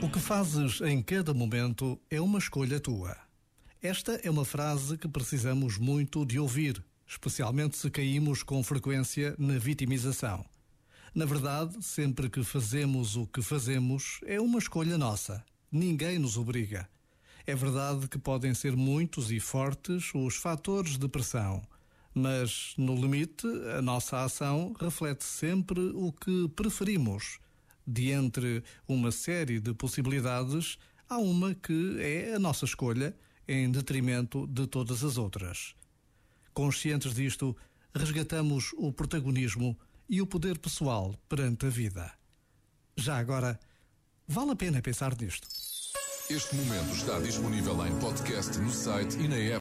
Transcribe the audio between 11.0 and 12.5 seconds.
Na verdade, sempre que